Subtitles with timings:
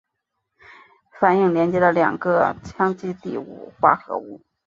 [1.19, 4.41] 反应连接了两个羰基底物化合物。